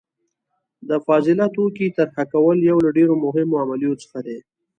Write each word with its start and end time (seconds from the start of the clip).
د 0.89 0.91
فاضله 1.05 1.45
توکي 1.55 1.87
طرحه 1.97 2.23
کول 2.33 2.57
یو 2.69 2.77
له 2.85 2.89
ډیرو 2.97 3.13
مهمو 3.25 3.61
عملیو 3.63 3.99
څخه 4.03 4.19
دي. 4.25 4.37